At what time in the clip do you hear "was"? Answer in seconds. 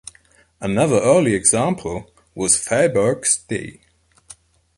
2.33-2.57